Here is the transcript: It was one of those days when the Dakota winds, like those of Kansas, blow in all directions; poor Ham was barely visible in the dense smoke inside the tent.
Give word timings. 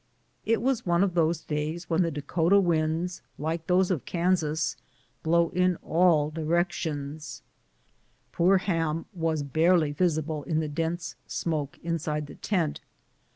It 0.47 0.63
was 0.63 0.83
one 0.83 1.03
of 1.03 1.13
those 1.13 1.41
days 1.43 1.87
when 1.87 2.01
the 2.01 2.09
Dakota 2.09 2.59
winds, 2.59 3.21
like 3.37 3.67
those 3.67 3.91
of 3.91 4.03
Kansas, 4.03 4.75
blow 5.21 5.49
in 5.49 5.75
all 5.83 6.31
directions; 6.31 7.43
poor 8.31 8.57
Ham 8.57 9.05
was 9.13 9.43
barely 9.43 9.91
visible 9.91 10.41
in 10.45 10.59
the 10.59 10.67
dense 10.67 11.17
smoke 11.27 11.77
inside 11.83 12.25
the 12.25 12.33
tent. 12.33 12.81